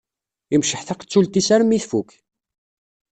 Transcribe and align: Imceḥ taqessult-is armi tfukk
Imceḥ 0.55 0.81
taqessult-is 0.83 1.47
armi 1.55 1.79
tfukk 1.83 2.11